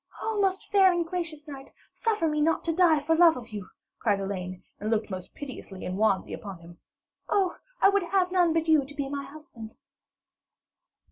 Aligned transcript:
'O 0.19 0.51
fair 0.71 0.91
and 0.91 1.05
gracious 1.05 1.47
knight, 1.47 1.71
suffer 1.93 2.27
me 2.27 2.41
not 2.41 2.63
to 2.63 2.73
die 2.73 2.99
for 2.99 3.13
love 3.15 3.37
of 3.37 3.49
you,' 3.49 3.69
cried 3.99 4.19
Elaine, 4.19 4.63
and 4.79 4.89
looked 4.89 5.11
most 5.11 5.35
piteously 5.35 5.85
and 5.85 5.95
wanly 5.95 6.33
upon 6.33 6.57
him. 6.57 6.79
'Oh, 7.29 7.55
I 7.83 7.89
would 7.89 8.01
have 8.01 8.31
none 8.31 8.51
but 8.51 8.67
you 8.67 8.83
to 8.83 8.95
be 8.95 9.09
my 9.09 9.23
husband.' 9.23 9.75